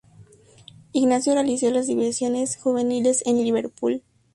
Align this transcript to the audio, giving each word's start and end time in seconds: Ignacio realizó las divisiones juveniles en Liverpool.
Ignacio 0.93 1.35
realizó 1.35 1.69
las 1.69 1.85
divisiones 1.85 2.57
juveniles 2.57 3.21
en 3.27 3.35
Liverpool. 3.37 4.01